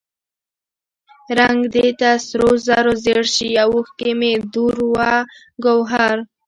[1.39, 4.91] رنګ دې تر سرو زرو زیړ شي او اوښکې مې دُر و
[5.63, 6.17] ګوهر.